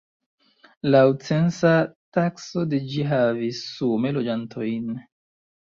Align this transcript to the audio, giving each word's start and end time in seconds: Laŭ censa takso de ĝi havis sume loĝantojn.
Laŭ 0.95 1.03
censa 1.25 1.73
takso 2.19 2.65
de 2.73 2.81
ĝi 2.95 3.07
havis 3.13 3.63
sume 3.77 4.17
loĝantojn. 4.19 4.93